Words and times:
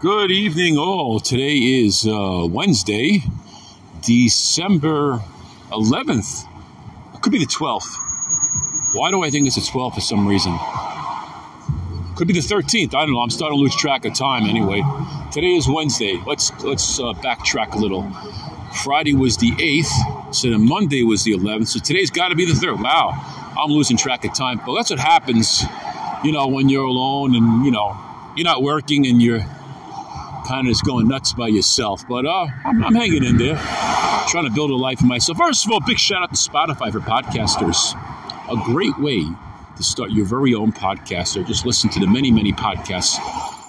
Good 0.00 0.32
evening, 0.32 0.76
all. 0.76 1.20
Today 1.20 1.54
is 1.54 2.04
uh, 2.04 2.46
Wednesday, 2.50 3.22
December 4.02 5.22
11th. 5.70 6.46
It 7.14 7.22
could 7.22 7.32
be 7.32 7.38
the 7.38 7.46
12th. 7.46 7.96
Why 8.94 9.12
do 9.12 9.22
I 9.22 9.30
think 9.30 9.46
it's 9.46 9.54
the 9.54 9.62
12th 9.62 9.94
for 9.94 10.00
some 10.00 10.26
reason? 10.26 10.58
Could 12.16 12.26
be 12.26 12.34
the 12.34 12.40
13th. 12.40 12.88
I 12.88 13.06
don't 13.06 13.12
know. 13.12 13.20
I'm 13.20 13.30
starting 13.30 13.56
to 13.56 13.62
lose 13.62 13.74
track 13.76 14.04
of 14.04 14.14
time 14.14 14.44
anyway. 14.44 14.82
Today 15.32 15.54
is 15.54 15.68
Wednesday. 15.68 16.20
Let's 16.26 16.50
let's 16.64 16.98
uh, 16.98 17.12
backtrack 17.14 17.74
a 17.74 17.78
little. 17.78 18.10
Friday 18.82 19.14
was 19.14 19.36
the 19.36 19.52
8th, 19.52 20.34
so 20.34 20.50
then 20.50 20.68
Monday 20.68 21.04
was 21.04 21.22
the 21.22 21.32
11th. 21.32 21.68
So 21.68 21.78
today's 21.78 22.10
got 22.10 22.28
to 22.28 22.34
be 22.34 22.44
the 22.44 22.52
3rd. 22.52 22.82
Wow, 22.82 23.12
I'm 23.56 23.70
losing 23.70 23.96
track 23.96 24.24
of 24.24 24.34
time. 24.34 24.60
But 24.66 24.74
that's 24.74 24.90
what 24.90 24.98
happens, 24.98 25.62
you 26.24 26.32
know, 26.32 26.48
when 26.48 26.68
you're 26.68 26.84
alone 26.84 27.36
and, 27.36 27.64
you 27.64 27.70
know, 27.70 27.96
you're 28.36 28.44
not 28.44 28.60
working 28.60 29.06
and 29.06 29.22
you're 29.22 29.46
kind 30.44 30.66
of 30.66 30.72
just 30.72 30.84
going 30.84 31.08
nuts 31.08 31.32
by 31.32 31.48
yourself. 31.48 32.06
But 32.08 32.26
uh, 32.26 32.46
I'm, 32.64 32.84
I'm 32.84 32.94
hanging 32.94 33.24
in 33.24 33.36
there, 33.36 33.56
trying 34.28 34.44
to 34.44 34.50
build 34.54 34.70
a 34.70 34.76
life 34.76 35.00
for 35.00 35.06
myself. 35.06 35.38
First 35.38 35.66
of 35.66 35.72
all, 35.72 35.80
big 35.80 35.98
shout 35.98 36.22
out 36.22 36.34
to 36.34 36.36
Spotify 36.36 36.92
for 36.92 37.00
podcasters. 37.00 37.94
A 38.50 38.56
great 38.64 38.98
way 38.98 39.24
to 39.76 39.82
start 39.82 40.10
your 40.10 40.26
very 40.26 40.54
own 40.54 40.72
podcast 40.72 41.40
or 41.40 41.44
just 41.44 41.66
listen 41.66 41.90
to 41.90 42.00
the 42.00 42.06
many, 42.06 42.30
many 42.30 42.52
podcasts 42.52 43.18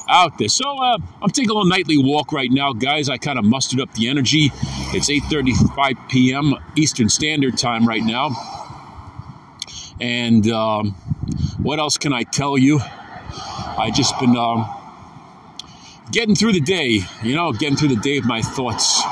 out 0.08 0.38
there. 0.38 0.50
So 0.50 0.66
uh, 0.66 0.98
I'm 1.22 1.30
taking 1.30 1.50
a 1.50 1.54
little 1.54 1.70
nightly 1.70 1.98
walk 1.98 2.32
right 2.32 2.52
now, 2.52 2.74
guys. 2.74 3.10
I 3.10 3.18
kind 3.18 3.40
of 3.40 3.46
mustered 3.46 3.80
up 3.80 3.94
the 3.94 4.08
energy. 4.08 4.52
It's 4.94 5.10
8:35 5.10 6.10
p.m. 6.10 6.56
Eastern 6.76 7.10
Standard 7.10 7.58
Time 7.58 7.88
right 7.88 8.04
now. 8.04 8.30
And 10.00 10.48
um, 10.52 10.92
what 11.58 11.80
else 11.80 11.98
can 11.98 12.14
I 12.14 12.24
tell 12.24 12.58
you? 12.58 12.80
I 13.78 13.92
just 13.94 14.18
been 14.20 14.36
um, 14.36 14.70
getting 16.16 16.34
through 16.34 16.54
the 16.54 16.62
day, 16.62 17.02
you 17.24 17.36
know, 17.36 17.52
getting 17.52 17.76
through 17.76 17.90
the 17.90 17.98
day 17.98 18.18
of 18.18 18.24
my 18.24 18.42
thoughts. 18.42 19.04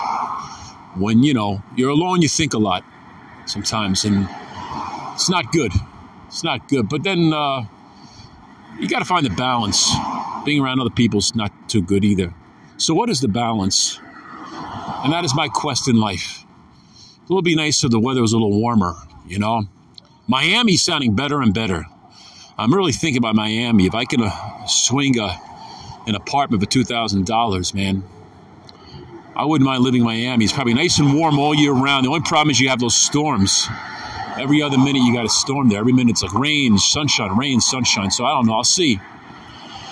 When, 0.96 1.22
you 1.22 1.34
know, 1.34 1.62
you're 1.76 1.90
alone, 1.90 2.22
you 2.22 2.30
think 2.30 2.54
a 2.54 2.58
lot 2.58 2.86
sometimes, 3.46 4.06
and 4.06 4.30
it's 5.14 5.30
not 5.30 5.52
good. 5.52 5.74
It's 6.28 6.46
not 6.46 6.70
good. 6.70 6.88
But 6.88 7.04
then 7.04 7.34
uh, 7.34 7.66
you 8.80 8.88
got 8.88 9.00
to 9.00 9.06
find 9.06 9.26
the 9.26 9.32
balance. 9.32 9.92
Being 10.46 10.64
around 10.64 10.80
other 10.80 10.90
people's 10.90 11.36
not 11.36 11.52
too 11.68 11.82
good 11.82 12.06
either. 12.06 12.34
So, 12.78 12.94
what 12.94 13.10
is 13.10 13.20
the 13.20 13.28
balance? 13.28 14.00
And 15.04 15.12
that 15.12 15.26
is 15.26 15.36
my 15.36 15.50
quest 15.50 15.90
in 15.90 15.98
life. 15.98 16.46
It 17.30 17.34
would 17.34 17.46
be 17.46 17.56
nice 17.56 17.84
if 17.84 17.92
the 17.92 18.00
weather 18.00 18.22
was 18.22 18.32
a 18.32 18.38
little 18.38 18.60
warmer, 18.60 18.96
you 19.28 19.40
know? 19.40 19.64
Miami's 20.28 20.82
sounding 20.82 21.16
better 21.16 21.42
and 21.42 21.54
better. 21.54 21.86
I'm 22.58 22.74
really 22.74 22.92
thinking 22.94 23.18
about 23.18 23.36
Miami. 23.36 23.88
If 23.88 23.96
I 23.96 24.06
can 24.06 24.22
uh, 24.22 24.68
swing 24.68 25.20
a 25.20 25.38
an 26.08 26.16
apartment 26.16 26.62
for 26.62 26.70
two 26.70 26.84
thousand 26.84 27.26
dollars, 27.26 27.74
man. 27.74 28.04
I 29.36 29.46
wouldn't 29.46 29.66
mind 29.66 29.84
living 29.84 30.02
in 30.02 30.06
Miami. 30.06 30.46
It's 30.46 30.54
probably 30.54 30.76
nice 30.76 31.00
and 31.00 31.14
warm 31.14 31.40
all 31.40 31.56
year 31.56 31.72
round. 31.72 32.06
The 32.06 32.10
only 32.10 32.22
problem 32.22 32.52
is 32.52 32.60
you 32.60 32.70
have 32.70 32.80
those 32.80 32.96
storms. 32.96 33.68
Every 34.38 34.62
other 34.62 34.78
minute 34.78 35.00
you 35.00 35.14
got 35.14 35.26
a 35.26 35.30
storm 35.30 35.70
there. 35.70 35.80
Every 35.80 35.94
minute 35.94 36.12
it's 36.12 36.24
like 36.24 36.34
rain, 36.34 36.78
sunshine, 36.78 37.36
rain, 37.38 37.60
sunshine. 37.60 38.12
So 38.12 38.26
I 38.26 38.32
don't 38.32 38.46
know. 38.46 38.54
I'll 38.54 38.64
see. 38.64 39.00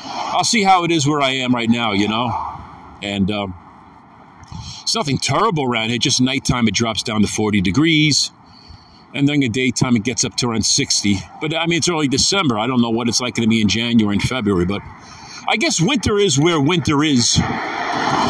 I'll 0.03 0.43
see 0.43 0.63
how 0.63 0.83
it 0.83 0.91
is 0.91 1.07
where 1.07 1.21
I 1.21 1.31
am 1.31 1.53
right 1.53 1.69
now, 1.69 1.91
you 1.91 2.07
know. 2.07 2.31
And 3.01 3.31
um, 3.31 3.55
it's 4.81 4.95
nothing 4.95 5.17
terrible 5.17 5.63
around 5.63 5.89
here. 5.89 5.97
Just 5.97 6.21
nighttime 6.21 6.67
it 6.67 6.73
drops 6.73 7.03
down 7.03 7.21
to 7.21 7.27
40 7.27 7.61
degrees. 7.61 8.31
And 9.13 9.27
then 9.27 9.41
the 9.41 9.49
daytime 9.49 9.95
it 9.95 10.03
gets 10.03 10.23
up 10.23 10.35
to 10.37 10.49
around 10.49 10.65
60. 10.65 11.17
But 11.41 11.53
I 11.53 11.65
mean, 11.65 11.79
it's 11.79 11.89
early 11.89 12.07
December. 12.07 12.57
I 12.57 12.67
don't 12.67 12.81
know 12.81 12.89
what 12.89 13.09
it's 13.09 13.19
like 13.19 13.35
going 13.35 13.45
to 13.45 13.49
be 13.49 13.61
in 13.61 13.67
January 13.67 14.15
and 14.15 14.23
February. 14.23 14.65
But 14.65 14.81
I 15.51 15.57
guess 15.57 15.81
winter 15.81 16.17
is 16.17 16.39
where 16.39 16.61
winter 16.61 17.03
is, 17.03 17.37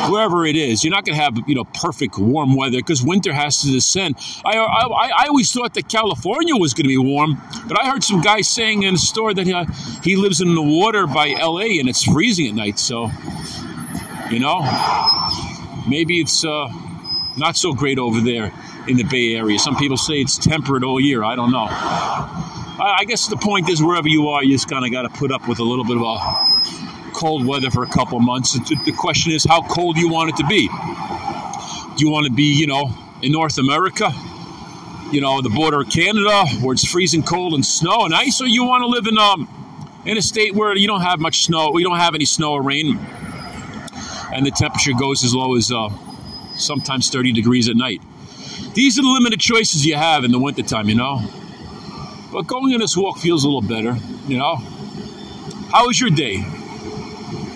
wherever 0.10 0.44
it 0.44 0.56
is. 0.56 0.84
You're 0.84 0.90
not 0.90 1.06
going 1.06 1.16
to 1.16 1.24
have 1.24 1.38
you 1.48 1.54
know 1.54 1.66
perfect 1.66 2.18
warm 2.18 2.56
weather 2.56 2.80
because 2.80 3.04
winter 3.04 3.32
has 3.32 3.62
to 3.62 3.72
descend. 3.72 4.16
I, 4.44 4.58
I, 4.58 5.12
I 5.20 5.28
always 5.28 5.52
thought 5.52 5.76
that 5.76 5.88
California 5.88 6.56
was 6.56 6.74
going 6.74 6.86
to 6.86 6.88
be 6.88 6.98
warm, 6.98 7.40
but 7.68 7.80
I 7.80 7.88
heard 7.88 8.04
some 8.04 8.22
guy 8.22 8.42
saying 8.42 8.82
in 8.82 8.96
a 8.96 8.98
store 8.98 9.36
that 9.36 9.46
he, 9.46 9.54
uh, 9.54 9.66
he 10.04 10.16
lives 10.16 10.42
in 10.42 10.56
the 10.56 10.64
water 10.64 11.06
by 11.06 11.30
L.A. 11.30 11.78
and 11.78 11.88
it's 11.88 12.04
freezing 12.04 12.48
at 12.48 12.56
night. 12.56 12.80
So, 12.80 13.12
you 14.32 14.40
know, 14.40 14.62
maybe 15.88 16.20
it's 16.22 16.44
uh, 16.44 16.70
not 17.38 17.56
so 17.56 17.72
great 17.74 18.00
over 18.00 18.20
there 18.20 18.52
in 18.88 18.98
the 18.98 19.04
Bay 19.04 19.36
Area. 19.36 19.60
Some 19.60 19.76
people 19.76 19.98
say 19.98 20.16
it's 20.16 20.40
temperate 20.40 20.84
all 20.84 21.00
year. 21.00 21.24
I 21.24 21.36
don't 21.36 21.52
know. 21.52 21.68
I 21.70 23.06
guess 23.06 23.28
the 23.28 23.38
point 23.38 23.70
is, 23.70 23.80
wherever 23.80 24.08
you 24.08 24.30
are, 24.30 24.44
you 24.44 24.56
just 24.56 24.68
kind 24.68 24.84
of 24.84 24.92
got 24.92 25.04
to 25.04 25.10
put 25.10 25.32
up 25.32 25.48
with 25.48 25.60
a 25.60 25.64
little 25.64 25.86
bit 25.86 25.98
of 25.98 26.02
a 26.02 26.51
cold 27.22 27.46
weather 27.46 27.70
for 27.70 27.84
a 27.84 27.88
couple 27.88 28.20
months. 28.20 28.54
The 28.54 28.94
question 28.98 29.32
is, 29.32 29.46
how 29.46 29.62
cold 29.62 29.96
do 29.96 30.02
you 30.02 30.10
want 30.10 30.32
it 30.32 30.38
to 30.38 30.48
be? 30.48 30.68
Do 30.68 32.04
you 32.04 32.10
want 32.10 32.26
to 32.26 32.32
be, 32.32 32.58
you 32.60 32.66
know, 32.66 32.92
in 33.22 33.32
North 33.32 33.60
America, 33.60 34.12
you 35.12 35.22
know, 35.22 35.40
the 35.44 35.52
border 35.52 35.82
of 35.82 35.90
Canada, 35.92 36.48
where 36.62 36.74
it's 36.74 36.84
freezing 36.84 37.22
cold 37.22 37.54
and 37.54 37.64
snow 37.64 38.06
and 38.06 38.14
ice, 38.16 38.42
or 38.42 38.48
you 38.48 38.64
want 38.64 38.82
to 38.82 38.88
live 38.88 39.06
in 39.06 39.20
um 39.20 39.48
in 40.04 40.18
a 40.18 40.22
state 40.22 40.56
where 40.56 40.76
you 40.76 40.88
don't 40.88 41.02
have 41.02 41.20
much 41.20 41.44
snow, 41.44 41.70
we 41.72 41.84
don't 41.84 41.98
have 41.98 42.16
any 42.16 42.26
snow 42.26 42.54
or 42.54 42.64
rain, 42.64 42.98
and 44.34 44.44
the 44.44 44.50
temperature 44.50 44.94
goes 44.94 45.24
as 45.24 45.36
low 45.36 45.56
as 45.56 45.72
uh, 45.72 45.90
sometimes 46.56 47.12
30 47.12 47.34
degrees 47.34 47.70
at 47.70 47.76
night. 47.76 48.02
These 48.74 48.98
are 48.98 49.04
the 49.04 49.08
limited 49.08 49.40
choices 49.40 49.86
you 49.86 49.94
have 49.96 50.24
in 50.24 50.32
the 50.32 50.40
wintertime, 50.40 50.90
you 50.90 50.96
know. 50.96 51.22
But 52.32 52.48
going 52.48 52.74
on 52.74 52.80
this 52.80 52.98
walk 52.98 53.20
feels 53.20 53.44
a 53.44 53.48
little 53.48 53.62
better, 53.62 53.96
you 54.28 54.40
know. 54.40 54.56
How 55.72 55.86
was 55.86 56.02
your 56.02 56.10
day? 56.10 56.44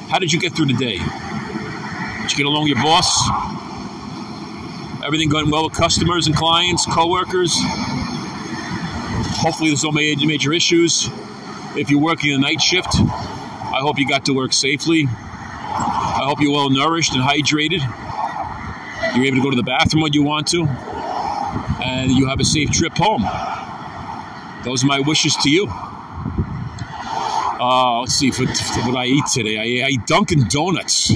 How 0.09 0.19
did 0.19 0.31
you 0.31 0.39
get 0.39 0.53
through 0.53 0.67
the 0.67 0.73
day? 0.73 0.97
Did 0.97 2.31
you 2.31 2.37
get 2.37 2.45
along 2.45 2.63
with 2.63 2.73
your 2.73 2.83
boss? 2.83 3.27
Everything 5.03 5.29
going 5.29 5.49
well 5.49 5.63
with 5.65 5.73
customers 5.73 6.27
and 6.27 6.35
clients, 6.35 6.85
coworkers? 6.85 7.53
Hopefully, 9.37 9.69
there's 9.69 9.83
no 9.83 9.91
major, 9.91 10.53
issues. 10.53 11.09
If 11.75 11.89
you're 11.89 11.99
working 11.99 12.33
a 12.33 12.37
night 12.37 12.61
shift, 12.61 12.95
I 12.95 13.79
hope 13.81 13.97
you 13.99 14.07
got 14.07 14.25
to 14.25 14.33
work 14.33 14.53
safely. 14.53 15.07
I 15.07 16.21
hope 16.23 16.39
you're 16.39 16.53
well 16.53 16.69
nourished 16.69 17.13
and 17.13 17.23
hydrated. 17.23 17.81
You're 19.15 19.25
able 19.25 19.37
to 19.37 19.43
go 19.43 19.49
to 19.49 19.55
the 19.55 19.63
bathroom 19.63 20.03
when 20.03 20.13
you 20.13 20.23
want 20.23 20.47
to. 20.49 20.65
And 21.83 22.11
you 22.11 22.27
have 22.27 22.39
a 22.39 22.45
safe 22.45 22.71
trip 22.71 22.93
home. 22.95 23.23
Those 24.63 24.83
are 24.83 24.87
my 24.87 24.99
wishes 24.99 25.35
to 25.37 25.49
you. 25.49 25.67
Uh, 27.57 28.01
let's 28.01 28.15
see, 28.15 28.31
for, 28.31 28.45
for 28.45 28.81
what 28.81 28.97
I 28.97 29.05
eat 29.05 29.25
today, 29.33 29.57
I, 29.57 29.85
I 29.85 29.87
ate 29.91 30.05
Dunkin' 30.05 30.47
Donuts 30.49 31.13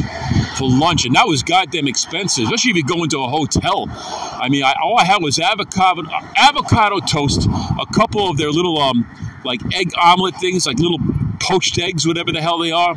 for 0.57 0.69
lunch, 0.69 1.05
and 1.05 1.15
that 1.15 1.27
was 1.27 1.43
goddamn 1.43 1.87
expensive, 1.87 2.45
especially 2.45 2.71
if 2.71 2.77
you 2.77 2.83
go 2.85 3.03
into 3.03 3.19
a 3.19 3.27
hotel. 3.27 3.87
I 3.89 4.47
mean, 4.49 4.63
I, 4.63 4.73
all 4.81 4.97
I 4.97 5.03
had 5.03 5.21
was 5.21 5.37
avocado, 5.37 6.03
avocado 6.37 6.99
toast, 6.99 7.45
a 7.45 7.85
couple 7.93 8.29
of 8.29 8.37
their 8.37 8.51
little 8.51 8.77
um, 8.79 9.05
like 9.43 9.61
egg 9.73 9.91
omelet 10.01 10.35
things, 10.37 10.65
like 10.65 10.79
little 10.79 10.99
poached 11.41 11.77
eggs, 11.77 12.07
whatever 12.07 12.31
the 12.31 12.41
hell 12.41 12.57
they 12.57 12.71
are, 12.71 12.95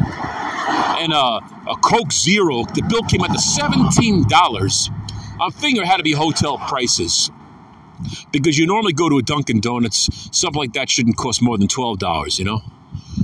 and 1.00 1.12
uh, 1.12 1.40
a 1.68 1.76
Coke 1.82 2.12
Zero. 2.12 2.64
The 2.64 2.82
bill 2.88 3.02
came 3.02 3.22
out 3.22 3.32
to 3.32 3.40
seventeen 3.40 4.28
dollars. 4.28 4.88
I'm 5.40 5.50
figuring 5.50 5.84
it 5.84 5.86
had 5.86 5.96
to 5.96 6.04
be 6.04 6.12
hotel 6.12 6.58
prices 6.58 7.30
because 8.30 8.56
you 8.56 8.66
normally 8.66 8.92
go 8.92 9.08
to 9.08 9.18
a 9.18 9.22
Dunkin' 9.22 9.60
Donuts, 9.60 10.08
something 10.30 10.60
like 10.60 10.74
that 10.74 10.88
shouldn't 10.88 11.16
cost 11.16 11.42
more 11.42 11.58
than 11.58 11.66
twelve 11.66 11.98
dollars, 11.98 12.38
you 12.38 12.44
know. 12.44 12.62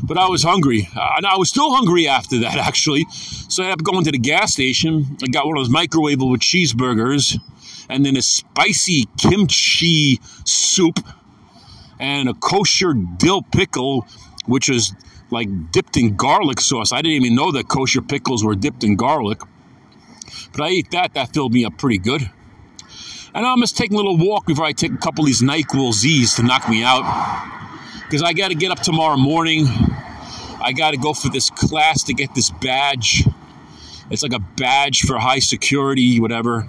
But 0.03 0.19
I 0.19 0.29
was 0.29 0.43
hungry, 0.43 0.89
uh, 0.97 1.15
and 1.17 1.27
I 1.27 1.37
was 1.37 1.49
still 1.49 1.75
hungry 1.75 2.09
after 2.09 2.39
that 2.41 2.57
actually. 2.69 3.05
So 3.11 3.63
I 3.63 3.67
ended 3.67 3.81
up 3.81 3.85
going 3.85 4.05
to 4.05 4.13
the 4.13 4.19
gas 4.19 4.53
station. 4.53 5.17
I 5.23 5.27
got 5.27 5.47
one 5.47 5.59
of 5.59 5.65
those 5.65 5.75
microwavable 5.75 6.37
cheeseburgers, 6.37 7.39
and 7.89 8.05
then 8.05 8.17
a 8.17 8.23
spicy 8.23 9.05
kimchi 9.19 10.21
soup, 10.45 11.01
and 11.99 12.29
a 12.29 12.35
kosher 12.35 12.95
dill 12.95 13.43
pickle, 13.43 14.07
which 14.47 14.69
was 14.69 14.95
like 15.31 15.49
dipped 15.73 15.97
in 15.97 16.17
garlic 16.17 16.61
sauce. 16.61 16.93
I 16.93 17.03
didn't 17.03 17.25
even 17.25 17.35
know 17.35 17.53
that 17.53 17.69
kosher 17.69 18.03
pickles 18.03 18.45
were 18.45 18.55
dipped 18.55 18.85
in 18.85 18.97
garlic. 18.97 19.41
But 20.53 20.63
I 20.63 20.69
ate 20.69 20.91
that. 20.93 21.15
That 21.15 21.35
filled 21.35 21.53
me 21.53 21.65
up 21.65 21.77
pretty 21.79 21.99
good. 21.99 22.31
And 23.35 23.47
I'm 23.47 23.61
just 23.61 23.77
taking 23.77 23.95
a 23.95 23.97
little 23.97 24.17
walk 24.17 24.47
before 24.47 24.65
I 24.65 24.73
take 24.73 24.93
a 24.93 24.97
couple 24.97 25.23
of 25.23 25.27
these 25.27 25.43
NyQuil 25.43 25.93
Z's 25.93 26.35
to 26.37 26.43
knock 26.43 26.69
me 26.69 26.83
out. 26.83 27.05
Because 28.09 28.23
I 28.23 28.33
got 28.33 28.49
to 28.49 28.55
get 28.55 28.71
up 28.71 28.81
tomorrow 28.81 29.19
morning. 29.19 29.67
I 30.63 30.73
got 30.75 30.93
to 30.93 30.97
go 30.97 31.13
for 31.13 31.29
this 31.29 31.51
class 31.51 32.05
to 32.05 32.15
get 32.15 32.35
this 32.35 32.49
badge. 32.49 33.23
It's 34.11 34.23
like 34.23 34.33
a 34.33 34.39
badge 34.39 35.03
for 35.03 35.19
high 35.19 35.41
security, 35.41 36.19
whatever, 36.19 36.67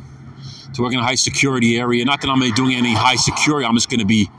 to 0.73 0.81
work 0.81 0.91
in 0.91 0.99
a 0.99 1.03
high 1.03 1.15
security 1.15 1.77
area. 1.77 2.03
Not 2.03 2.19
that 2.21 2.29
I'm 2.29 2.41
doing 2.55 2.75
any 2.75 2.93
high 2.93 3.15
security, 3.15 3.65
I'm 3.65 3.75
just 3.75 3.89
going 3.89 4.01
to 4.01 4.05
be, 4.05 4.29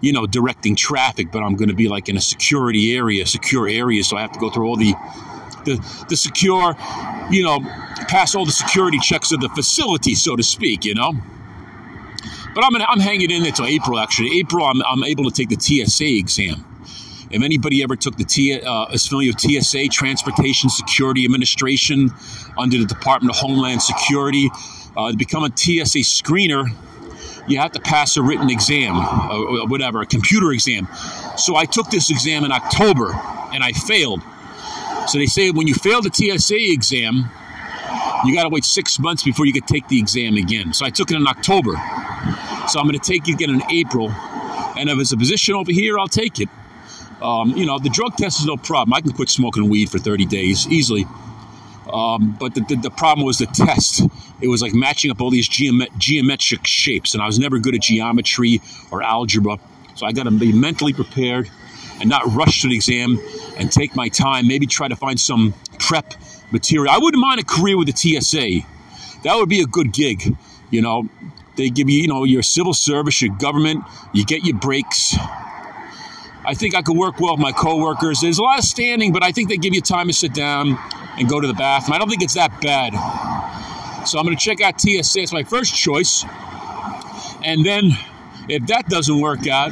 you 0.00 0.12
know, 0.12 0.26
directing 0.26 0.74
traffic, 0.74 1.30
but 1.30 1.38
I'm 1.38 1.54
going 1.54 1.68
to 1.68 1.74
be 1.76 1.86
like 1.86 2.08
in 2.08 2.16
a 2.16 2.20
security 2.20 2.96
area, 2.96 3.26
secure 3.26 3.68
area. 3.68 4.02
So 4.02 4.16
I 4.16 4.22
have 4.22 4.32
to 4.32 4.40
go 4.40 4.50
through 4.50 4.66
all 4.66 4.76
the, 4.76 4.94
the, 5.64 6.04
the 6.08 6.16
secure, 6.16 6.74
you 7.30 7.44
know, 7.44 7.60
pass 8.08 8.34
all 8.34 8.44
the 8.44 8.50
security 8.50 8.98
checks 8.98 9.30
of 9.30 9.40
the 9.40 9.50
facility, 9.50 10.16
so 10.16 10.34
to 10.34 10.42
speak, 10.42 10.84
you 10.84 10.94
know. 10.94 11.12
But 12.54 12.64
I'm, 12.64 12.74
I'm 12.76 13.00
hanging 13.00 13.30
in 13.30 13.42
there 13.42 13.50
until 13.50 13.66
April, 13.66 13.98
actually. 13.98 14.38
April, 14.38 14.66
I'm, 14.66 14.82
I'm 14.82 15.04
able 15.04 15.24
to 15.24 15.30
take 15.30 15.48
the 15.48 15.58
TSA 15.58 16.16
exam. 16.18 16.64
If 17.30 17.42
anybody 17.42 17.82
ever 17.82 17.94
took 17.94 18.16
the 18.16 18.24
T, 18.24 18.60
uh, 18.60 18.86
is 18.86 19.06
familiar 19.06 19.30
with 19.30 19.40
TSA, 19.40 19.88
Transportation 19.88 20.68
Security 20.68 21.24
Administration, 21.24 22.10
under 22.58 22.78
the 22.78 22.86
Department 22.86 23.34
of 23.34 23.40
Homeland 23.40 23.82
Security, 23.82 24.50
uh, 24.96 25.12
to 25.12 25.16
become 25.16 25.44
a 25.44 25.56
TSA 25.56 26.00
screener, 26.00 26.66
you 27.46 27.58
have 27.58 27.70
to 27.72 27.80
pass 27.80 28.16
a 28.16 28.22
written 28.22 28.50
exam, 28.50 28.96
or 28.96 29.66
whatever, 29.68 30.00
a 30.00 30.06
computer 30.06 30.50
exam. 30.50 30.88
So 31.36 31.54
I 31.54 31.66
took 31.66 31.88
this 31.90 32.10
exam 32.10 32.44
in 32.44 32.50
October, 32.50 33.12
and 33.52 33.62
I 33.62 33.72
failed. 33.72 34.22
So 35.06 35.18
they 35.18 35.26
say 35.26 35.50
when 35.50 35.68
you 35.68 35.74
fail 35.74 36.02
the 36.02 36.10
TSA 36.12 36.72
exam, 36.72 37.30
you 38.24 38.34
got 38.34 38.42
to 38.42 38.48
wait 38.48 38.64
six 38.64 38.98
months 38.98 39.22
before 39.22 39.46
you 39.46 39.52
can 39.52 39.62
take 39.62 39.88
the 39.88 39.98
exam 39.98 40.36
again. 40.36 40.72
So 40.72 40.84
I 40.84 40.90
took 40.90 41.10
it 41.10 41.16
in 41.16 41.26
October. 41.26 41.74
So 42.70 42.78
I'm 42.78 42.86
going 42.86 42.98
to 42.98 43.04
take 43.04 43.28
it 43.28 43.32
again 43.32 43.50
in 43.50 43.62
April. 43.68 44.10
And 44.78 44.88
if 44.88 44.98
it's 44.98 45.10
a 45.10 45.16
position 45.16 45.56
over 45.56 45.72
here, 45.72 45.98
I'll 45.98 46.06
take 46.06 46.38
it. 46.38 46.48
Um, 47.20 47.56
you 47.56 47.66
know, 47.66 47.80
the 47.80 47.90
drug 47.90 48.16
test 48.16 48.38
is 48.38 48.46
no 48.46 48.56
problem. 48.56 48.94
I 48.94 49.00
can 49.00 49.12
quit 49.12 49.28
smoking 49.28 49.68
weed 49.68 49.90
for 49.90 49.98
30 49.98 50.26
days 50.26 50.68
easily. 50.68 51.04
Um, 51.92 52.36
but 52.38 52.54
the, 52.54 52.60
the, 52.60 52.76
the, 52.76 52.90
problem 52.90 53.26
was 53.26 53.38
the 53.38 53.46
test. 53.46 54.02
It 54.40 54.46
was 54.46 54.62
like 54.62 54.72
matching 54.72 55.10
up 55.10 55.20
all 55.20 55.30
these 55.30 55.48
geomet- 55.48 55.98
geometric 55.98 56.64
shapes, 56.64 57.14
and 57.14 57.22
I 57.22 57.26
was 57.26 57.40
never 57.40 57.58
good 57.58 57.74
at 57.74 57.80
geometry 57.80 58.60
or 58.92 59.02
algebra. 59.02 59.58
So 59.96 60.06
I 60.06 60.12
got 60.12 60.24
to 60.24 60.30
be 60.30 60.52
mentally 60.52 60.92
prepared 60.92 61.50
and 61.98 62.08
not 62.08 62.22
rush 62.32 62.62
to 62.62 62.68
the 62.68 62.76
exam 62.76 63.18
and 63.58 63.72
take 63.72 63.96
my 63.96 64.08
time. 64.08 64.46
Maybe 64.46 64.66
try 64.66 64.86
to 64.86 64.96
find 64.96 65.18
some 65.18 65.54
prep 65.80 66.14
material. 66.52 66.94
I 66.94 66.98
wouldn't 66.98 67.20
mind 67.20 67.40
a 67.40 67.44
career 67.44 67.76
with 67.76 67.88
the 67.88 68.20
TSA. 68.20 68.60
That 69.24 69.34
would 69.34 69.48
be 69.48 69.60
a 69.60 69.66
good 69.66 69.92
gig. 69.92 70.36
You 70.70 70.82
know, 70.82 71.08
they 71.60 71.68
give 71.68 71.90
you, 71.90 72.00
you 72.00 72.08
know, 72.08 72.24
your 72.24 72.42
civil 72.42 72.72
service, 72.72 73.20
your 73.20 73.34
government, 73.36 73.84
you 74.14 74.24
get 74.24 74.44
your 74.44 74.56
breaks. 74.56 75.14
I 76.44 76.54
think 76.54 76.74
I 76.74 76.80
could 76.80 76.96
work 76.96 77.20
well 77.20 77.34
with 77.34 77.40
my 77.40 77.52
coworkers. 77.52 78.20
There's 78.20 78.38
a 78.38 78.42
lot 78.42 78.58
of 78.58 78.64
standing, 78.64 79.12
but 79.12 79.22
I 79.22 79.30
think 79.30 79.50
they 79.50 79.58
give 79.58 79.74
you 79.74 79.82
time 79.82 80.06
to 80.06 80.14
sit 80.14 80.32
down 80.32 80.78
and 81.18 81.28
go 81.28 81.38
to 81.38 81.46
the 81.46 81.54
bathroom. 81.54 81.94
I 81.94 81.98
don't 81.98 82.08
think 82.08 82.22
it's 82.22 82.34
that 82.34 82.60
bad. 82.62 82.94
So 84.06 84.18
I'm 84.18 84.24
going 84.24 84.36
to 84.36 84.42
check 84.42 84.62
out 84.62 84.80
TSA. 84.80 85.20
It's 85.20 85.32
my 85.32 85.42
first 85.42 85.74
choice. 85.74 86.24
And 87.44 87.64
then 87.64 87.92
if 88.48 88.66
that 88.68 88.88
doesn't 88.88 89.20
work 89.20 89.46
out, 89.46 89.70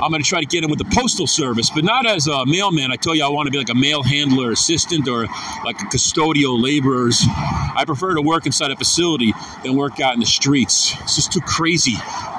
I'm 0.00 0.10
going 0.10 0.22
to 0.22 0.28
try 0.28 0.40
to 0.40 0.46
get 0.46 0.64
in 0.64 0.70
with 0.70 0.80
the 0.80 0.84
postal 0.86 1.26
service, 1.26 1.70
but 1.70 1.84
not 1.84 2.04
as 2.04 2.26
a 2.26 2.44
mailman. 2.44 2.90
I 2.90 2.96
tell 2.96 3.14
you, 3.14 3.24
I 3.24 3.28
want 3.28 3.46
to 3.46 3.50
be 3.50 3.58
like 3.58 3.70
a 3.70 3.74
mail 3.74 4.02
handler 4.02 4.50
assistant 4.50 5.08
or 5.08 5.26
like 5.64 5.80
a 5.80 5.86
custodial 5.86 6.60
laborers. 6.60 7.22
I 7.26 7.84
prefer 7.86 8.14
to 8.14 8.20
work 8.20 8.44
inside 8.44 8.70
a 8.70 8.76
facility 8.76 9.32
than 9.62 9.76
work 9.76 10.00
out 10.00 10.12
in 10.14 10.20
the 10.20 10.26
streets. 10.26 10.94
It's 11.02 11.16
just 11.16 11.32
too 11.32 11.40
crazy 11.40 11.94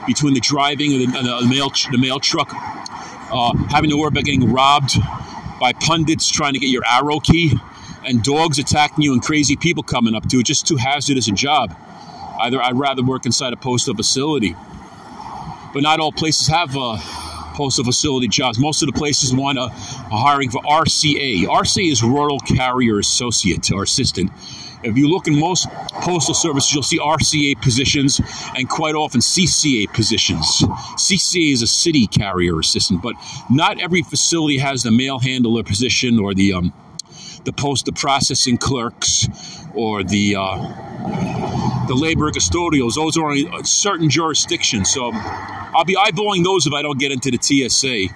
between 0.06 0.34
the 0.34 0.42
driving 0.42 0.94
and 0.94 1.14
the, 1.14 1.22
the 1.42 1.48
mail 1.48 1.70
the 1.92 1.98
mail 1.98 2.20
truck, 2.20 2.50
uh, 2.52 3.54
having 3.70 3.90
to 3.90 3.98
worry 3.98 4.10
about 4.10 4.26
getting 4.26 4.52
robbed 4.52 4.98
by 5.60 5.74
pundits 5.74 6.30
trying 6.30 6.54
to 6.54 6.60
get 6.60 6.70
your 6.70 6.84
arrow 6.86 7.20
key, 7.20 7.54
and 8.06 8.22
dogs 8.22 8.60
attacking 8.60 9.02
you 9.04 9.14
and 9.14 9.22
crazy 9.22 9.56
people 9.56 9.82
coming 9.82 10.14
up 10.14 10.28
to 10.30 10.40
it. 10.40 10.46
Just 10.46 10.68
too 10.68 10.76
hazardous 10.76 11.28
a 11.30 11.32
job. 11.32 11.76
Either 12.40 12.62
I'd 12.62 12.78
rather 12.78 13.02
work 13.02 13.26
inside 13.26 13.54
a 13.54 13.58
postal 13.58 13.96
facility, 13.96 14.56
but 15.74 15.82
not 15.82 16.00
all 16.00 16.12
places 16.12 16.48
have. 16.48 16.76
Uh, 16.78 16.98
postal 17.56 17.86
facility 17.86 18.28
jobs. 18.28 18.60
Most 18.60 18.82
of 18.84 18.88
the 18.88 18.94
places 18.94 19.34
want 19.34 19.58
a, 19.58 19.64
a 19.64 20.18
hiring 20.18 20.50
for 20.50 20.62
RCA. 20.62 21.46
RCA 21.46 21.92
is 21.92 22.04
Rural 22.04 22.40
Carrier 22.40 23.00
Associate 23.00 23.72
or 23.72 23.84
Assistant. 23.84 24.30
If 24.84 24.98
you 24.98 25.10
look 25.10 25.28
in 25.28 25.40
most 25.40 25.68
postal 26.02 26.36
services, 26.36 26.74
you'll 26.74 26.84
see 26.84 27.00
RCA 27.00 27.60
positions 27.62 28.22
and 28.56 28.70
quite 28.70 28.94
often 28.94 29.22
CCA 29.22 29.92
positions. 29.92 30.46
CCA 30.98 31.54
is 31.54 31.62
a 31.64 31.68
city 31.68 32.06
carrier 32.06 32.60
assistant, 32.60 33.02
but 33.02 33.16
not 33.50 33.82
every 33.82 34.04
facility 34.04 34.58
has 34.58 34.84
the 34.84 34.92
mail 34.92 35.18
handler 35.20 35.64
position 35.64 36.20
or 36.20 36.36
the 36.36 36.54
um, 36.54 36.74
the 37.46 37.54
post 37.54 37.86
the 37.86 37.94
processing 37.94 38.58
clerks 38.58 39.28
or 39.74 40.04
the 40.04 40.36
uh, 40.36 41.45
the 41.88 41.96
labor 41.96 42.32
custodials. 42.32 42.96
Those 42.96 43.18
are 43.18 43.26
only 43.26 43.50
certain 43.64 44.10
jurisdictions. 44.10 44.92
So 44.92 45.12
I'll 45.14 45.86
be 45.86 45.96
eyeballing 45.96 46.44
those 46.44 46.66
if 46.66 46.74
I 46.74 46.82
don't 46.82 47.00
get 47.00 47.12
into 47.12 47.32
the 47.32 47.38
TSA, 47.40 48.14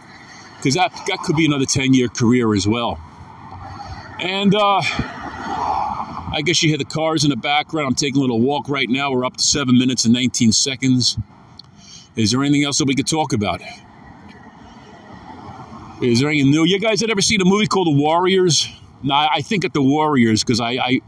because 0.57 0.75
that, 0.75 0.91
that 1.07 1.19
could 1.23 1.35
be 1.35 1.45
another 1.45 1.65
10 1.65 1.93
year 1.93 2.07
career 2.07 2.53
as 2.53 2.67
well. 2.67 2.99
And 4.19 4.53
uh, 4.53 4.81
I 4.81 6.41
guess 6.43 6.61
you 6.61 6.69
hear 6.69 6.77
the 6.77 6.85
cars 6.85 7.23
in 7.23 7.29
the 7.29 7.37
background. 7.37 7.87
I'm 7.87 7.95
taking 7.95 8.17
a 8.17 8.21
little 8.21 8.41
walk 8.41 8.67
right 8.69 8.89
now. 8.89 9.11
We're 9.11 9.25
up 9.25 9.37
to 9.37 9.43
7 9.43 9.77
minutes 9.77 10.05
and 10.05 10.13
19 10.13 10.51
seconds. 10.51 11.17
Is 12.15 12.31
there 12.31 12.41
anything 12.43 12.65
else 12.65 12.79
that 12.79 12.85
we 12.85 12.95
could 12.95 13.07
talk 13.07 13.33
about? 13.33 13.61
Is 16.01 16.19
there 16.19 16.29
anything 16.29 16.51
new? 16.51 16.65
You 16.65 16.79
guys 16.79 17.01
had 17.01 17.09
ever 17.09 17.21
seen 17.21 17.41
a 17.41 17.45
movie 17.45 17.67
called 17.67 17.87
The 17.87 18.01
Warriors? 18.01 18.67
No, 19.03 19.13
I 19.13 19.41
think 19.41 19.63
at 19.63 19.73
The 19.73 19.81
Warriors 19.81 20.43
because 20.43 20.59
I, 20.59 20.71
I 20.71 21.01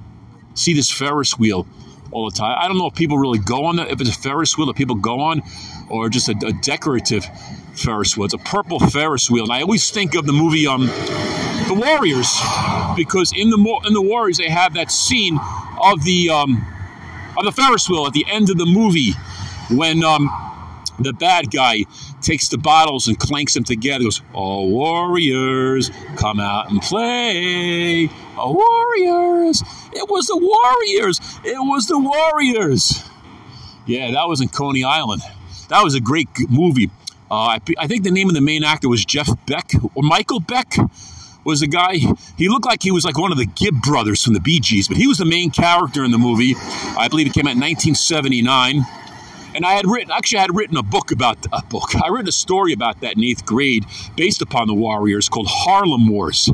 see 0.53 0.73
this 0.73 0.91
Ferris 0.91 1.37
wheel 1.37 1.65
all 2.11 2.29
the 2.29 2.35
time. 2.35 2.57
I 2.59 2.67
don't 2.67 2.77
know 2.77 2.87
if 2.87 2.95
people 2.95 3.17
really 3.17 3.39
go 3.39 3.65
on 3.65 3.77
that, 3.77 3.89
if 3.89 4.01
it's 4.01 4.09
a 4.09 4.19
Ferris 4.19 4.57
wheel 4.57 4.67
that 4.67 4.75
people 4.75 4.95
go 4.95 5.19
on, 5.19 5.41
or 5.89 6.09
just 6.09 6.29
a, 6.29 6.35
a 6.45 6.53
decorative 6.53 7.25
Ferris 7.73 8.15
wheel. 8.15 8.25
It's 8.25 8.33
a 8.33 8.37
purple 8.37 8.79
Ferris 8.79 9.29
wheel, 9.29 9.43
and 9.43 9.53
I 9.53 9.61
always 9.61 9.89
think 9.89 10.15
of 10.15 10.25
the 10.25 10.33
movie 10.33 10.67
um, 10.67 10.87
The 11.67 11.75
Warriors 11.75 12.39
because 12.95 13.31
in 13.35 13.49
the 13.49 13.81
in 13.85 13.93
the 13.93 14.01
Warriors 14.01 14.37
they 14.37 14.49
have 14.49 14.73
that 14.73 14.91
scene 14.91 15.39
of 15.81 16.03
the 16.03 16.29
um, 16.29 16.65
of 17.37 17.45
the 17.45 17.51
Ferris 17.51 17.89
wheel 17.89 18.05
at 18.05 18.13
the 18.13 18.25
end 18.29 18.49
of 18.49 18.57
the 18.57 18.65
movie 18.65 19.13
when 19.69 20.03
um, 20.03 20.29
the 20.99 21.13
bad 21.13 21.49
guy 21.51 21.85
takes 22.21 22.49
the 22.49 22.57
bottles 22.57 23.07
and 23.07 23.17
clanks 23.17 23.53
them 23.53 23.63
together. 23.63 24.03
Goes, 24.03 24.21
all 24.33 24.69
warriors, 24.69 25.91
come 26.17 26.39
out 26.39 26.69
and 26.69 26.81
play! 26.81 28.09
Warriors! 28.45 29.63
It 29.93 30.09
was 30.09 30.27
the 30.27 30.37
warriors! 30.37 31.19
It 31.43 31.59
was 31.59 31.87
the 31.87 31.99
warriors!" 31.99 33.03
Yeah, 33.85 34.11
that 34.11 34.27
was 34.27 34.41
in 34.41 34.49
Coney 34.49 34.83
Island. 34.83 35.21
That 35.69 35.83
was 35.83 35.95
a 35.95 36.01
great 36.01 36.29
movie. 36.49 36.89
Uh, 37.29 37.33
I, 37.35 37.59
I, 37.77 37.87
think 37.87 38.03
the 38.03 38.11
name 38.11 38.27
of 38.27 38.35
the 38.35 38.41
main 38.41 38.63
actor 38.63 38.89
was 38.89 39.05
Jeff 39.05 39.29
Beck 39.45 39.71
or 39.95 40.03
Michael 40.03 40.41
Beck 40.41 40.75
was 41.45 41.61
the 41.61 41.67
guy. 41.67 41.97
He 42.37 42.49
looked 42.49 42.65
like 42.65 42.83
he 42.83 42.91
was 42.91 43.05
like 43.05 43.17
one 43.17 43.31
of 43.31 43.37
the 43.37 43.45
Gibb 43.45 43.81
brothers 43.81 44.23
from 44.23 44.33
the 44.33 44.39
Bee 44.39 44.59
Gees, 44.59 44.87
but 44.87 44.97
he 44.97 45.07
was 45.07 45.17
the 45.17 45.25
main 45.25 45.49
character 45.49 46.03
in 46.03 46.11
the 46.11 46.17
movie. 46.17 46.55
I 46.57 47.07
believe 47.09 47.27
it 47.27 47.33
came 47.33 47.47
out 47.47 47.55
in 47.55 47.61
1979. 47.61 48.85
And 49.53 49.65
I 49.65 49.73
had 49.73 49.85
written, 49.85 50.11
actually, 50.11 50.39
I 50.39 50.41
had 50.41 50.55
written 50.55 50.77
a 50.77 50.83
book 50.83 51.11
about 51.11 51.45
a 51.51 51.61
book. 51.63 51.95
I 51.95 52.09
wrote 52.09 52.27
a 52.27 52.31
story 52.31 52.73
about 52.73 53.01
that 53.01 53.17
in 53.17 53.23
eighth 53.23 53.45
grade, 53.45 53.85
based 54.15 54.41
upon 54.41 54.67
the 54.67 54.73
Warriors, 54.73 55.27
called 55.27 55.47
Harlem 55.49 56.07
Wars 56.07 56.49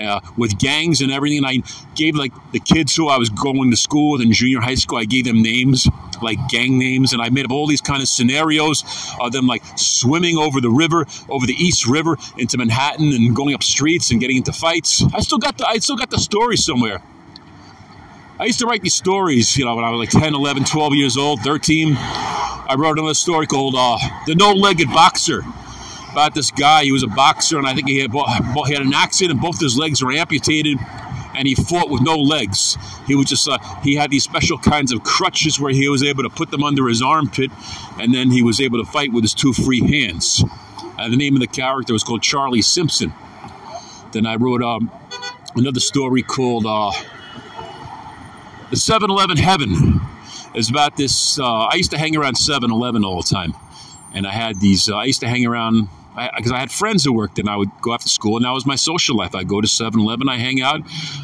uh, 0.00 0.20
with 0.36 0.58
gangs 0.58 1.00
and 1.00 1.12
everything. 1.12 1.38
And 1.38 1.46
I 1.46 1.62
gave 1.94 2.16
like 2.16 2.32
the 2.52 2.60
kids 2.60 2.94
who 2.94 3.08
I 3.08 3.18
was 3.18 3.28
going 3.30 3.70
to 3.70 3.76
school 3.76 4.12
with 4.12 4.22
in 4.22 4.32
junior 4.32 4.60
high 4.60 4.74
school, 4.74 4.98
I 4.98 5.04
gave 5.04 5.24
them 5.24 5.42
names 5.42 5.88
like 6.22 6.38
gang 6.48 6.78
names, 6.78 7.12
and 7.12 7.22
I 7.22 7.30
made 7.30 7.44
up 7.44 7.50
all 7.50 7.66
these 7.66 7.80
kind 7.80 8.02
of 8.02 8.08
scenarios 8.08 8.84
of 9.20 9.32
them 9.32 9.46
like 9.46 9.62
swimming 9.76 10.36
over 10.36 10.60
the 10.60 10.70
river, 10.70 11.06
over 11.28 11.46
the 11.46 11.54
East 11.54 11.86
River 11.86 12.16
into 12.36 12.58
Manhattan, 12.58 13.12
and 13.12 13.34
going 13.34 13.54
up 13.54 13.62
streets 13.62 14.10
and 14.10 14.20
getting 14.20 14.36
into 14.36 14.52
fights. 14.52 15.02
I 15.14 15.20
still 15.20 15.38
got 15.38 15.58
the 15.58 15.66
I 15.66 15.78
still 15.78 15.96
got 15.96 16.10
the 16.10 16.18
story 16.18 16.56
somewhere. 16.56 17.02
I 18.38 18.44
used 18.44 18.58
to 18.60 18.66
write 18.66 18.80
these 18.80 18.94
stories, 18.94 19.54
you 19.58 19.66
know, 19.66 19.74
when 19.76 19.84
I 19.84 19.90
was 19.90 19.98
like 19.98 20.22
10, 20.22 20.34
11, 20.34 20.64
12 20.64 20.94
years 20.94 21.18
old, 21.18 21.40
13. 21.40 21.94
I 21.94 22.74
wrote 22.78 22.98
another 22.98 23.12
story 23.12 23.46
called 23.46 23.74
uh, 23.76 23.98
The 24.26 24.34
No 24.34 24.52
Legged 24.52 24.88
Boxer 24.88 25.42
about 26.12 26.34
this 26.34 26.50
guy. 26.50 26.84
He 26.84 26.92
was 26.92 27.02
a 27.02 27.08
boxer, 27.08 27.58
and 27.58 27.66
I 27.66 27.74
think 27.74 27.88
he 27.88 27.98
had, 27.98 28.12
he 28.12 28.72
had 28.72 28.82
an 28.82 28.94
accident, 28.94 29.32
and 29.32 29.40
both 29.40 29.60
his 29.60 29.76
legs 29.76 30.02
were 30.02 30.12
amputated, 30.12 30.78
and 31.34 31.46
he 31.46 31.54
fought 31.54 31.90
with 31.90 32.02
no 32.02 32.16
legs. 32.16 32.76
He 33.06 33.14
was 33.14 33.26
just 33.26 33.48
uh, 33.48 33.58
he 33.82 33.94
had 33.94 34.10
these 34.10 34.24
special 34.24 34.58
kinds 34.58 34.92
of 34.92 35.02
crutches 35.02 35.58
where 35.60 35.72
he 35.72 35.88
was 35.88 36.02
able 36.02 36.22
to 36.22 36.30
put 36.30 36.50
them 36.50 36.62
under 36.62 36.88
his 36.88 37.02
armpit, 37.02 37.50
and 37.98 38.12
then 38.12 38.30
he 38.30 38.42
was 38.42 38.60
able 38.60 38.82
to 38.82 38.90
fight 38.90 39.12
with 39.12 39.24
his 39.24 39.34
two 39.34 39.52
free 39.52 39.80
hands. 39.80 40.44
And 40.98 41.12
the 41.12 41.16
name 41.16 41.34
of 41.34 41.40
the 41.40 41.46
character 41.46 41.92
was 41.92 42.04
called 42.04 42.22
Charlie 42.22 42.62
Simpson. 42.62 43.14
Then 44.12 44.26
I 44.26 44.36
wrote 44.36 44.62
um, 44.62 44.90
another 45.54 45.80
story 45.80 46.22
called 46.22 46.66
uh, 46.66 46.92
The 48.70 48.76
7 48.76 49.10
Eleven 49.10 49.36
Heaven. 49.38 50.00
It's 50.54 50.68
about 50.68 50.96
this. 50.96 51.38
Uh, 51.38 51.44
I 51.44 51.76
used 51.76 51.92
to 51.92 51.98
hang 51.98 52.16
around 52.16 52.34
7 52.34 52.70
Eleven 52.70 53.04
all 53.04 53.22
the 53.22 53.28
time. 53.28 53.54
And 54.12 54.26
I 54.26 54.32
had 54.32 54.60
these, 54.60 54.90
uh, 54.90 54.96
I 54.96 55.04
used 55.04 55.20
to 55.20 55.28
hang 55.28 55.46
around 55.46 55.88
because 56.36 56.52
I, 56.52 56.56
I, 56.56 56.60
had 56.60 56.70
friends 56.70 57.04
who 57.04 57.12
worked 57.12 57.38
and 57.38 57.48
I 57.48 57.56
would 57.56 57.70
go 57.80 57.92
after 57.92 58.08
school 58.08 58.36
and 58.36 58.44
that 58.44 58.50
was 58.50 58.66
my 58.66 58.74
social 58.74 59.16
life. 59.16 59.34
I 59.34 59.44
go 59.44 59.60
to 59.60 59.66
7-Eleven, 59.66 60.28
I 60.28 60.38
hang 60.38 60.60
out, 60.60 60.80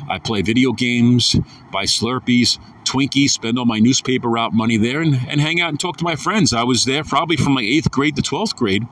I 0.09 0.19
play 0.19 0.43
video 0.43 0.73
games, 0.73 1.37
buy 1.71 1.85
Slurpees, 1.85 2.59
Twinkies, 2.85 3.31
spend 3.31 3.59
all 3.59 3.67
my 3.67 3.79
newspaper 3.79 4.29
route 4.29 4.53
money 4.53 4.77
there 4.77 5.01
and, 5.01 5.15
and 5.29 5.41
hang 5.41 5.61
out 5.61 5.71
and 5.71 5.81
talk 5.81 5.97
to 5.99 6.05
my 6.05 6.17
friends. 6.17 6.53
I 6.53 6.65
was 6.65 6.85
there 6.85 7.05
probably 7.05 7.37
from 7.37 7.55
like 7.55 7.65
8th 7.65 7.91
grade 7.91 8.17
to 8.17 8.23
12th 8.23 8.57
grade. 8.57 8.85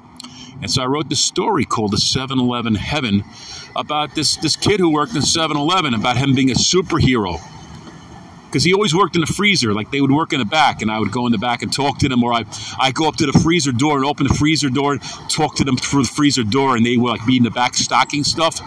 And 0.61 0.70
so 0.70 0.82
I 0.82 0.87
wrote 0.87 1.08
this 1.08 1.20
story 1.20 1.64
called 1.64 1.92
The 1.92 1.96
7-Eleven 1.96 2.76
Heaven 2.76 3.25
about 3.76 4.14
this, 4.14 4.37
this 4.37 4.56
kid 4.56 4.80
who 4.80 4.90
worked 4.90 5.14
in 5.14 5.23
7-Eleven, 5.23 5.94
about 5.94 6.16
him 6.16 6.34
being 6.34 6.50
a 6.50 6.54
superhero 6.54 7.40
because 8.54 8.62
he 8.62 8.73
always 8.73 8.94
worked 8.94 9.16
in 9.16 9.20
the 9.20 9.26
freezer. 9.26 9.75
Like 9.75 9.90
they 9.90 10.00
would 10.00 10.12
work 10.12 10.32
in 10.32 10.38
the 10.38 10.44
back, 10.44 10.80
and 10.80 10.88
I 10.88 11.00
would 11.00 11.11
go 11.11 11.26
in 11.26 11.32
the 11.32 11.38
back 11.38 11.62
and 11.62 11.73
talk 11.73 11.99
to 11.99 12.08
them, 12.08 12.23
or 12.23 12.32
I 12.32 12.44
I 12.78 12.92
go 12.92 13.08
up 13.08 13.16
to 13.16 13.26
the 13.26 13.37
freezer 13.40 13.73
door 13.73 13.96
and 13.96 14.06
open 14.06 14.28
the 14.28 14.34
freezer 14.34 14.70
door, 14.70 14.92
and 14.92 15.02
talk 15.28 15.56
to 15.56 15.64
them 15.64 15.76
through 15.76 16.04
the 16.04 16.08
freezer 16.08 16.44
door, 16.44 16.76
and 16.76 16.87
they 16.87 16.96
would 16.96 17.11
like 17.11 17.26
be 17.26 17.37
in 17.37 17.42
the 17.42 17.50
back 17.50 17.75
stocking 17.75 18.23
stuff. 18.23 18.61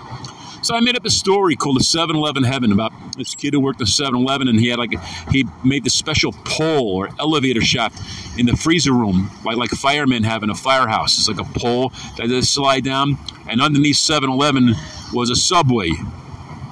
So 0.62 0.76
I 0.76 0.82
made 0.82 0.98
up 0.98 1.06
a 1.06 1.10
story 1.10 1.56
called 1.56 1.78
the 1.78 1.84
7-Eleven 1.84 2.44
Heaven 2.44 2.74
about 2.74 2.92
this 3.16 3.34
kid 3.36 3.54
who 3.54 3.62
worked 3.62 3.80
at 3.80 3.88
7-Eleven, 3.88 4.50
and 4.50 4.60
he 4.60 4.68
had 4.68 4.78
like 4.78 4.94
he 5.32 5.46
made 5.64 5.86
this 5.86 5.94
special 5.94 6.34
pole 6.44 6.98
or 6.98 7.10
elevator 7.18 7.62
shaft 7.62 7.98
in 8.38 8.46
the 8.46 8.58
freezer 8.58 8.92
room, 8.92 9.32
like 9.46 9.56
like 9.56 9.70
firemen 9.70 10.24
have 10.24 10.44
in 10.44 10.50
a 10.50 10.56
firehouse. 10.56 11.18
It's 11.18 11.30
like 11.30 11.40
a 11.40 11.60
pole 11.60 11.94
that 12.18 12.28
they 12.28 12.42
slide 12.42 12.84
down, 12.84 13.18
and 13.48 13.62
underneath 13.62 13.96
7-Eleven 13.96 14.76
was 15.14 15.30
a 15.30 15.36
subway 15.36 15.92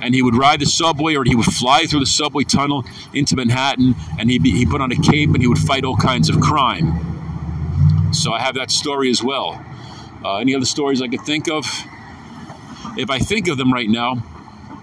and 0.06 0.14
he 0.14 0.22
would 0.22 0.36
ride 0.36 0.60
the 0.60 0.68
subway 0.68 1.16
or 1.16 1.24
he 1.24 1.36
would 1.36 1.48
fly 1.48 1.88
through 1.88 2.00
the 2.00 2.06
subway 2.06 2.44
tunnel 2.44 2.86
into 3.12 3.36
Manhattan 3.36 3.96
and 4.20 4.30
he'd 4.30 4.44
be, 4.44 4.52
he 4.52 4.64
put 4.64 4.80
on 4.80 4.92
a 4.92 4.96
cape 4.96 5.30
and 5.30 5.42
he 5.42 5.48
would 5.48 5.58
fight 5.58 5.84
all 5.84 5.98
kinds 5.98 6.30
of 6.30 6.40
crime. 6.40 8.14
So 8.14 8.32
I 8.32 8.40
have 8.40 8.54
that 8.54 8.70
story 8.70 9.10
as 9.10 9.24
well. 9.24 9.60
Uh, 10.24 10.38
any 10.38 10.54
other 10.54 10.66
stories 10.66 11.02
I 11.02 11.08
could 11.08 11.22
think 11.22 11.50
of? 11.50 11.66
If 12.96 13.10
I 13.10 13.18
think 13.18 13.48
of 13.48 13.58
them 13.58 13.74
right 13.74 13.90
now, 13.90 14.24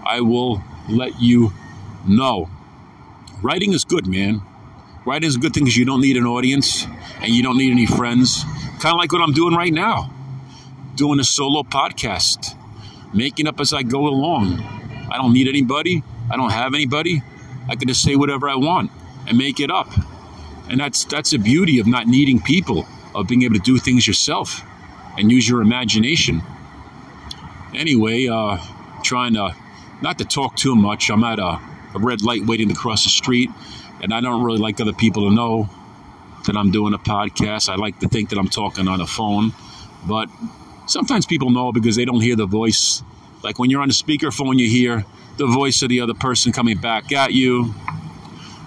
I 0.05 0.19
will 0.19 0.61
let 0.89 1.21
you 1.21 1.53
know. 2.05 2.49
Writing 3.41 3.71
is 3.71 3.85
good, 3.85 4.05
man. 4.05 4.41
Writing 5.05 5.27
is 5.29 5.37
a 5.37 5.39
good 5.39 5.53
thing 5.53 5.63
because 5.63 5.77
you 5.77 5.85
don't 5.85 6.01
need 6.01 6.17
an 6.17 6.25
audience 6.25 6.85
and 7.21 7.29
you 7.29 7.41
don't 7.41 7.57
need 7.57 7.71
any 7.71 7.85
friends. 7.85 8.43
Kind 8.81 8.93
of 8.93 8.97
like 8.97 9.13
what 9.13 9.21
I'm 9.21 9.33
doing 9.33 9.55
right 9.55 9.73
now 9.73 10.13
doing 10.95 11.19
a 11.19 11.23
solo 11.23 11.63
podcast, 11.63 12.55
making 13.13 13.47
up 13.47 13.61
as 13.61 13.73
I 13.73 13.83
go 13.83 14.05
along. 14.05 14.82
I 15.13 15.17
don't 15.17 15.31
need 15.31 15.47
anybody. 15.47 16.03
I 16.31 16.35
don't 16.35 16.49
have 16.49 16.73
anybody. 16.73 17.21
I 17.69 17.75
can 17.75 17.87
just 17.87 18.01
say 18.01 18.15
whatever 18.15 18.49
I 18.49 18.55
want 18.55 18.91
and 19.27 19.37
make 19.37 19.59
it 19.59 19.69
up. 19.69 19.87
And 20.69 20.79
that's 20.79 21.05
that's 21.05 21.29
the 21.29 21.37
beauty 21.37 21.79
of 21.79 21.85
not 21.85 22.07
needing 22.07 22.41
people, 22.41 22.87
of 23.13 23.27
being 23.27 23.43
able 23.43 23.55
to 23.55 23.61
do 23.61 23.77
things 23.77 24.07
yourself 24.07 24.63
and 25.17 25.31
use 25.31 25.47
your 25.47 25.61
imagination. 25.61 26.41
Anyway, 27.75 28.27
uh, 28.27 28.57
trying 29.03 29.35
to 29.35 29.55
not 30.01 30.17
to 30.17 30.25
talk 30.25 30.55
too 30.55 30.75
much. 30.75 31.11
I'm 31.11 31.23
at 31.23 31.37
a, 31.37 31.59
a 31.93 31.99
red 31.99 32.23
light 32.23 32.45
waiting 32.45 32.69
to 32.69 32.75
cross 32.75 33.03
the 33.03 33.09
street, 33.09 33.51
and 34.01 34.11
I 34.11 34.19
don't 34.19 34.43
really 34.43 34.57
like 34.57 34.81
other 34.81 34.93
people 34.93 35.29
to 35.29 35.35
know 35.35 35.69
that 36.47 36.57
I'm 36.57 36.71
doing 36.71 36.93
a 36.95 36.97
podcast. 36.97 37.69
I 37.69 37.75
like 37.75 37.99
to 37.99 38.07
think 38.07 38.29
that 38.29 38.39
I'm 38.39 38.49
talking 38.49 38.87
on 38.87 38.99
a 38.99 39.07
phone, 39.07 39.53
but 40.07 40.27
sometimes 40.87 41.27
people 41.27 41.51
know 41.51 41.71
because 41.71 41.95
they 41.95 42.05
don't 42.05 42.21
hear 42.21 42.35
the 42.35 42.47
voice. 42.47 43.03
Like 43.43 43.59
when 43.59 43.69
you're 43.69 43.81
on 43.81 43.89
the 43.89 43.93
speakerphone, 43.93 44.57
you 44.57 44.69
hear 44.69 45.05
the 45.35 45.47
voice 45.47 45.81
of 45.81 45.89
the 45.89 45.99
other 45.99 46.13
person 46.13 46.53
coming 46.53 46.77
back 46.77 47.11
at 47.11 47.33
you. 47.33 47.65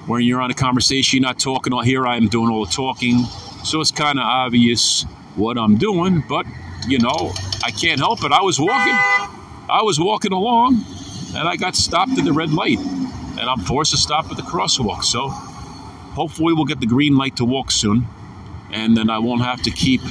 When 0.06 0.20
you're 0.20 0.42
on 0.42 0.50
a 0.50 0.54
conversation, 0.54 1.18
you're 1.22 1.28
not 1.28 1.38
talking. 1.38 1.72
All 1.72 1.82
here 1.82 2.06
I 2.06 2.16
am 2.16 2.28
doing 2.28 2.50
all 2.50 2.66
the 2.66 2.70
talking, 2.70 3.24
so 3.64 3.80
it's 3.80 3.90
kind 3.90 4.18
of 4.18 4.24
obvious 4.24 5.04
what 5.34 5.56
I'm 5.56 5.78
doing. 5.78 6.22
But 6.28 6.44
you 6.86 6.98
know, 6.98 7.32
I 7.64 7.70
can't 7.70 7.98
help 7.98 8.22
it. 8.22 8.32
I 8.32 8.42
was 8.42 8.60
walking, 8.60 8.92
I 9.68 9.80
was 9.82 9.98
walking 9.98 10.32
along, 10.32 10.84
and 11.34 11.48
I 11.48 11.56
got 11.56 11.74
stopped 11.74 12.18
at 12.18 12.24
the 12.24 12.32
red 12.34 12.52
light, 12.52 12.78
and 12.78 13.40
I'm 13.40 13.60
forced 13.60 13.92
to 13.92 13.96
stop 13.96 14.30
at 14.30 14.36
the 14.36 14.42
crosswalk. 14.42 15.04
So 15.04 15.28
hopefully, 15.30 16.52
we'll 16.52 16.66
get 16.66 16.80
the 16.80 16.86
green 16.86 17.16
light 17.16 17.36
to 17.36 17.46
walk 17.46 17.70
soon, 17.70 18.06
and 18.70 18.94
then 18.94 19.08
I 19.08 19.20
won't 19.20 19.42
have 19.42 19.62
to 19.62 19.70
keep 19.70 20.02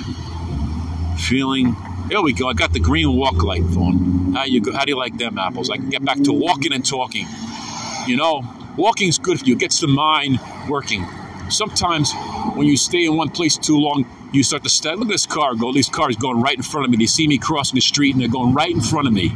feeling. 1.19 1.75
There 2.07 2.21
we 2.21 2.33
go. 2.33 2.47
I 2.47 2.53
got 2.53 2.71
the 2.71 2.79
green 2.79 3.15
walk 3.15 3.41
light 3.43 3.63
phone. 3.73 4.33
How 4.33 4.43
you 4.43 4.61
go? 4.61 4.71
How 4.71 4.85
do 4.85 4.91
you 4.91 4.97
like 4.97 5.17
them 5.17 5.39
apples? 5.39 5.71
I 5.71 5.77
can 5.77 5.89
get 5.89 6.05
back 6.05 6.21
to 6.21 6.33
walking 6.33 6.71
and 6.71 6.85
talking. 6.85 7.25
You 8.05 8.15
know, 8.15 8.43
walking 8.77 9.07
is 9.07 9.17
good 9.17 9.39
for 9.39 9.45
you. 9.45 9.55
It 9.55 9.59
gets 9.59 9.79
the 9.79 9.87
mind 9.87 10.39
working. 10.69 11.03
Sometimes 11.49 12.13
when 12.53 12.67
you 12.67 12.77
stay 12.77 13.05
in 13.05 13.17
one 13.17 13.29
place 13.29 13.57
too 13.57 13.77
long, 13.77 14.05
you 14.31 14.43
start 14.43 14.61
to 14.63 14.69
stay. 14.69 14.93
Look 14.93 15.07
at 15.07 15.13
this 15.13 15.25
car 15.25 15.55
go. 15.55 15.73
These 15.73 15.89
cars 15.89 16.15
going 16.15 16.41
right 16.41 16.55
in 16.55 16.61
front 16.61 16.85
of 16.85 16.91
me. 16.91 16.97
They 16.97 17.07
see 17.07 17.27
me 17.27 17.39
crossing 17.39 17.75
the 17.75 17.81
street 17.81 18.13
and 18.13 18.21
they're 18.21 18.29
going 18.29 18.53
right 18.53 18.71
in 18.71 18.81
front 18.81 19.07
of 19.07 19.13
me, 19.13 19.31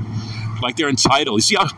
like 0.62 0.76
they're 0.76 0.90
entitled. 0.90 1.38
You 1.38 1.42
see 1.42 1.56
how 1.56 1.70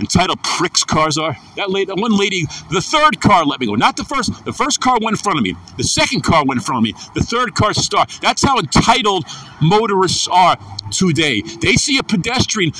entitled 0.00 0.42
pricks 0.42 0.84
cars 0.84 1.18
are? 1.18 1.36
That 1.56 1.70
lady, 1.70 1.92
one 1.92 2.16
lady, 2.16 2.42
the 2.70 2.80
third 2.80 3.20
car 3.20 3.44
let 3.44 3.60
me 3.60 3.66
go. 3.66 3.74
Not 3.74 3.96
the 3.96 4.04
first. 4.04 4.44
The 4.44 4.52
first 4.52 4.80
car 4.80 4.98
went 5.00 5.18
in 5.18 5.22
front 5.22 5.38
of 5.38 5.44
me. 5.44 5.54
The 5.76 5.84
second 5.84 6.22
car 6.22 6.44
went 6.44 6.60
in 6.60 6.64
front 6.64 6.78
of 6.78 6.94
me. 6.94 7.00
The 7.14 7.22
third 7.22 7.54
car 7.54 7.74
stopped. 7.74 8.20
That's 8.20 8.42
how 8.42 8.58
entitled 8.58 9.24
motorists 9.60 10.28
are 10.28 10.56
today. 10.90 11.42
They 11.42 11.74
see 11.74 11.98
a 11.98 12.02
pedestrian 12.02 12.72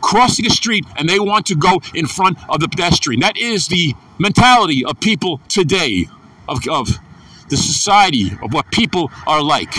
crossing 0.00 0.46
a 0.46 0.50
street 0.50 0.84
and 0.96 1.08
they 1.08 1.18
want 1.18 1.46
to 1.46 1.56
go 1.56 1.80
in 1.94 2.06
front 2.06 2.38
of 2.48 2.60
the 2.60 2.68
pedestrian. 2.68 3.20
That 3.20 3.36
is 3.36 3.68
the 3.68 3.94
mentality 4.18 4.84
of 4.84 5.00
people 5.00 5.40
today, 5.48 6.08
of, 6.48 6.66
of 6.68 6.88
the 7.48 7.56
society, 7.56 8.30
of 8.42 8.52
what 8.52 8.70
people 8.70 9.10
are 9.26 9.42
like. 9.42 9.74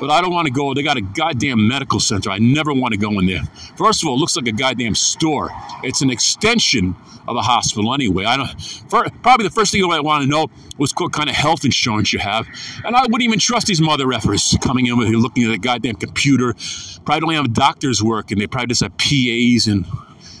But 0.00 0.10
I 0.10 0.22
don't 0.22 0.32
want 0.32 0.46
to 0.46 0.52
go. 0.52 0.72
They 0.72 0.82
got 0.82 0.96
a 0.96 1.02
goddamn 1.02 1.68
medical 1.68 2.00
center. 2.00 2.30
I 2.30 2.38
never 2.38 2.72
want 2.72 2.92
to 2.92 2.98
go 2.98 3.10
in 3.18 3.26
there. 3.26 3.42
First 3.76 4.02
of 4.02 4.08
all, 4.08 4.14
it 4.14 4.18
looks 4.18 4.34
like 4.34 4.46
a 4.46 4.52
goddamn 4.52 4.94
store. 4.94 5.50
It's 5.84 6.00
an 6.00 6.10
extension 6.10 6.96
of 7.28 7.36
a 7.36 7.42
hospital 7.42 7.92
anyway. 7.92 8.24
I 8.24 8.36
don't. 8.38 8.62
For, 8.88 9.08
probably 9.22 9.44
the 9.46 9.52
first 9.52 9.72
thing 9.72 9.84
I 9.84 10.00
want 10.00 10.24
to 10.24 10.28
know 10.28 10.48
was 10.78 10.92
what 10.96 11.12
kind 11.12 11.28
of 11.28 11.36
health 11.36 11.64
insurance 11.64 12.12
you 12.12 12.18
have, 12.18 12.46
and 12.84 12.96
I 12.96 13.02
wouldn't 13.02 13.22
even 13.22 13.38
trust 13.38 13.66
these 13.66 13.80
mother 13.80 14.06
effers 14.06 14.58
coming 14.60 14.86
in 14.86 14.98
with 14.98 15.08
you 15.08 15.20
looking 15.20 15.44
at 15.44 15.54
a 15.54 15.58
goddamn 15.58 15.96
computer. 15.96 16.54
Probably 17.04 17.20
don't 17.20 17.44
have 17.44 17.52
doctors 17.52 18.02
work, 18.02 18.30
and 18.30 18.40
they 18.40 18.46
probably 18.46 18.68
just 18.68 18.82
have 18.82 18.96
PAs 18.96 19.66
and 19.66 19.86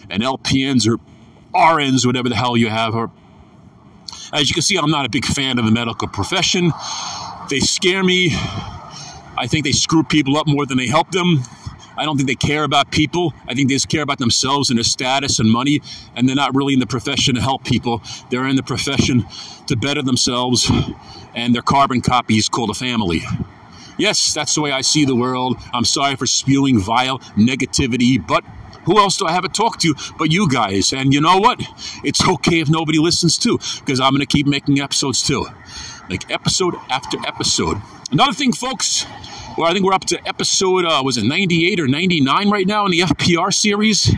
and 0.08 0.22
LPNs 0.22 0.88
or 0.88 0.98
RNs, 1.54 2.04
whatever 2.06 2.28
the 2.28 2.34
hell 2.34 2.56
you 2.56 2.68
have. 2.68 2.94
Or 2.94 3.10
as 4.32 4.48
you 4.48 4.54
can 4.54 4.62
see, 4.62 4.76
I'm 4.76 4.90
not 4.90 5.06
a 5.06 5.10
big 5.10 5.24
fan 5.24 5.58
of 5.58 5.64
the 5.64 5.70
medical 5.70 6.08
profession. 6.08 6.72
They 7.48 7.60
scare 7.60 8.02
me. 8.02 8.30
I 9.40 9.46
think 9.46 9.64
they 9.64 9.72
screw 9.72 10.02
people 10.02 10.36
up 10.36 10.46
more 10.46 10.66
than 10.66 10.76
they 10.76 10.86
help 10.86 11.12
them. 11.12 11.42
I 11.96 12.04
don't 12.04 12.18
think 12.18 12.28
they 12.28 12.34
care 12.34 12.62
about 12.62 12.90
people. 12.90 13.32
I 13.48 13.54
think 13.54 13.68
they 13.68 13.74
just 13.74 13.88
care 13.88 14.02
about 14.02 14.18
themselves 14.18 14.68
and 14.68 14.76
their 14.76 14.84
status 14.84 15.38
and 15.38 15.50
money, 15.50 15.80
and 16.14 16.28
they're 16.28 16.36
not 16.36 16.54
really 16.54 16.74
in 16.74 16.78
the 16.78 16.86
profession 16.86 17.36
to 17.36 17.40
help 17.40 17.64
people. 17.64 18.02
They're 18.30 18.46
in 18.46 18.56
the 18.56 18.62
profession 18.62 19.24
to 19.66 19.76
better 19.76 20.02
themselves, 20.02 20.70
and 21.34 21.54
their 21.54 21.62
carbon 21.62 22.02
copy 22.02 22.36
is 22.36 22.50
called 22.50 22.68
a 22.68 22.74
family. 22.74 23.22
Yes, 23.96 24.34
that's 24.34 24.54
the 24.54 24.60
way 24.60 24.72
I 24.72 24.82
see 24.82 25.06
the 25.06 25.16
world. 25.16 25.56
I'm 25.72 25.86
sorry 25.86 26.16
for 26.16 26.26
spewing 26.26 26.78
vile 26.78 27.18
negativity, 27.36 28.24
but 28.24 28.44
who 28.84 28.98
else 28.98 29.16
do 29.16 29.26
I 29.26 29.32
have 29.32 29.42
to 29.42 29.48
talk 29.48 29.78
to 29.80 29.94
but 30.18 30.30
you 30.30 30.50
guys? 30.50 30.92
And 30.92 31.14
you 31.14 31.20
know 31.22 31.38
what? 31.38 31.62
It's 32.04 32.26
okay 32.26 32.60
if 32.60 32.68
nobody 32.68 32.98
listens 32.98 33.38
too, 33.38 33.58
because 33.80 34.00
I'm 34.00 34.12
going 34.12 34.20
to 34.20 34.26
keep 34.26 34.46
making 34.46 34.80
episodes 34.80 35.22
too. 35.22 35.46
Like 36.10 36.28
episode 36.28 36.74
after 36.90 37.18
episode. 37.24 37.80
Another 38.10 38.32
thing, 38.32 38.52
folks, 38.52 39.06
well, 39.56 39.70
I 39.70 39.72
think 39.72 39.86
we're 39.86 39.92
up 39.92 40.06
to 40.06 40.28
episode, 40.28 40.84
uh, 40.84 41.02
was 41.04 41.16
it 41.16 41.22
98 41.22 41.78
or 41.78 41.86
99 41.86 42.50
right 42.50 42.66
now 42.66 42.84
in 42.84 42.90
the 42.90 42.98
FPR 42.98 43.54
series? 43.54 44.12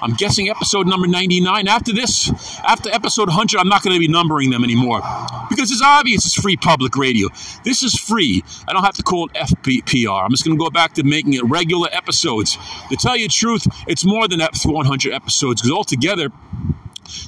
I'm 0.00 0.14
guessing 0.14 0.48
episode 0.48 0.86
number 0.86 1.06
99. 1.06 1.68
After 1.68 1.92
this, 1.92 2.30
after 2.66 2.88
episode 2.90 3.28
100, 3.28 3.58
I'm 3.58 3.68
not 3.68 3.82
going 3.82 3.94
to 3.94 4.00
be 4.00 4.08
numbering 4.08 4.48
them 4.48 4.64
anymore 4.64 5.02
because 5.50 5.70
it's 5.70 5.82
obvious 5.82 6.24
it's 6.24 6.34
free 6.34 6.56
public 6.56 6.96
radio. 6.96 7.28
This 7.62 7.82
is 7.82 7.94
free. 7.94 8.42
I 8.66 8.72
don't 8.72 8.84
have 8.84 8.96
to 8.96 9.02
call 9.02 9.26
it 9.26 9.34
FPR. 9.34 10.24
I'm 10.24 10.30
just 10.30 10.46
going 10.46 10.56
to 10.56 10.64
go 10.64 10.70
back 10.70 10.94
to 10.94 11.02
making 11.02 11.34
it 11.34 11.44
regular 11.44 11.90
episodes. 11.92 12.56
To 12.88 12.96
tell 12.96 13.18
you 13.18 13.26
the 13.26 13.34
truth, 13.34 13.66
it's 13.86 14.04
more 14.04 14.28
than 14.28 14.40
100 14.40 15.12
episodes 15.12 15.60
because 15.60 15.76
altogether, 15.76 16.30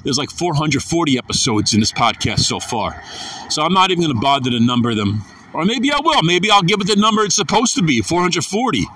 there's 0.05 0.19
like 0.19 0.31
440 0.31 1.19
episodes 1.19 1.75
in 1.75 1.81
this 1.81 1.93
podcast 1.93 2.41
so 2.41 2.61
far. 2.61 3.03
So 3.49 3.63
I'm 3.63 3.73
not 3.73 3.91
even 3.91 4.05
going 4.05 4.15
to 4.15 4.21
bother 4.21 4.51
to 4.51 4.61
number 4.61 4.95
them. 4.95 5.23
Or 5.53 5.65
maybe 5.65 5.91
I 5.91 5.99
will. 6.03 6.23
Maybe 6.23 6.51
I'll 6.51 6.63
give 6.63 6.81
it 6.81 6.87
the 6.87 6.97
number 6.97 7.23
it's 7.23 7.35
supposed 7.35 7.75
to 7.77 7.83
be 7.83 8.03
440, 8.03 8.87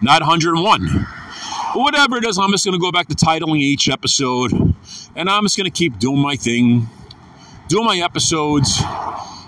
not 0.00 0.22
101. 0.22 1.06
But 1.72 1.80
whatever 1.80 2.16
it 2.16 2.24
is, 2.24 2.36
I'm 2.36 2.50
just 2.50 2.64
going 2.64 2.72
to 2.72 2.80
go 2.80 2.90
back 2.90 3.06
to 3.08 3.14
titling 3.14 3.58
each 3.58 3.88
episode. 3.88 4.52
And 5.14 5.30
I'm 5.30 5.44
just 5.44 5.56
going 5.56 5.66
to 5.66 5.70
keep 5.70 5.98
doing 5.98 6.18
my 6.18 6.34
thing, 6.34 6.88
doing 7.68 7.84
my 7.84 7.98
episodes. 7.98 8.82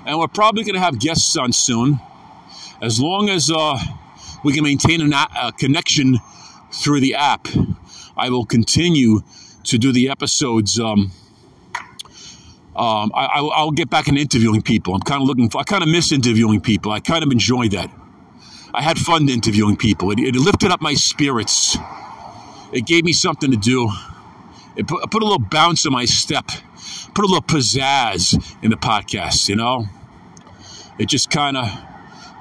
And 0.07 0.19
we're 0.19 0.29
probably 0.29 0.63
going 0.63 0.75
to 0.75 0.81
have 0.81 1.01
guests 1.01 1.37
on 1.37 1.53
soon. 1.53 2.01
As 2.81 3.01
long 3.01 3.29
as 3.29 3.51
uh, 3.51 3.79
we 4.45 4.53
can 4.53 4.63
maintain 4.63 5.13
a, 5.13 5.29
a 5.41 5.53
connection 5.53 6.19
through 6.73 7.01
the 7.01 7.15
app, 7.15 7.49
I 8.17 8.31
will 8.31 8.45
continue 8.45 9.23
to 9.65 9.79
do 9.79 9.93
the 9.93 10.11
episodes. 10.11 10.79
Um, 10.79 11.13
um, 12.75 13.13
I, 13.15 13.41
will 13.43 13.71
get 13.71 13.91
back 13.91 14.09
in 14.09 14.17
interviewing 14.17 14.63
people. 14.63 14.95
I'm 14.95 15.03
kind 15.03 15.21
of 15.21 15.29
looking 15.29 15.51
for, 15.51 15.59
I 15.59 15.65
kind 15.65 15.83
of 15.83 15.89
miss 15.91 16.11
interviewing 16.11 16.61
people. 16.61 16.91
I 16.91 17.01
kind 17.01 17.23
of 17.23 17.31
enjoy 17.31 17.69
that. 17.69 17.91
I 18.73 18.81
had 18.81 18.99
fun 18.99 19.29
interviewing 19.29 19.77
people. 19.77 20.11
It, 20.11 20.19
it 20.19 20.35
lifted 20.35 20.71
up 20.71 20.81
my 20.81 20.95
spirits. 20.95 21.77
It 22.73 22.87
gave 22.87 23.05
me 23.05 23.13
something 23.13 23.51
to 23.51 23.59
do. 23.59 23.91
It 24.77 24.89
put, 24.89 25.11
put 25.11 25.23
a 25.23 25.27
little 25.27 25.39
bounce 25.39 25.85
in 25.85 25.93
my 25.93 26.07
step, 26.07 26.47
put 27.15 27.25
a 27.25 27.29
little 27.29 27.43
pizzazz 27.43 28.57
in 28.63 28.71
the 28.71 28.77
podcast, 28.79 29.51
you 29.51 29.57
know? 29.57 29.87
It 30.99 31.11
just 31.11 31.31
kind 31.31 31.59
of 31.59 31.69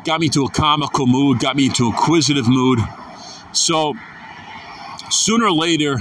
got 0.05 0.21
me 0.21 0.29
to 0.29 0.45
a 0.45 0.49
comical 0.49 1.07
mood, 1.07 1.39
got 1.39 1.57
me 1.57 1.65
into 1.65 1.85
a 1.85 1.87
inquisitive 1.87 2.47
mood. 2.47 2.79
So 3.51 3.95
sooner 5.09 5.47
or 5.47 5.51
later, 5.51 5.97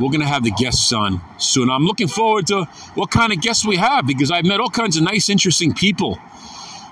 we're 0.00 0.08
going 0.08 0.20
to 0.20 0.26
have 0.26 0.42
the 0.42 0.50
guests 0.50 0.92
on 0.92 1.20
soon. 1.38 1.70
I'm 1.70 1.84
looking 1.84 2.08
forward 2.08 2.46
to 2.48 2.64
what 2.94 3.10
kind 3.10 3.32
of 3.32 3.40
guests 3.40 3.64
we 3.64 3.76
have 3.76 4.06
because 4.06 4.30
I've 4.30 4.46
met 4.46 4.58
all 4.58 4.70
kinds 4.70 4.96
of 4.96 5.02
nice, 5.02 5.28
interesting 5.28 5.74
people 5.74 6.18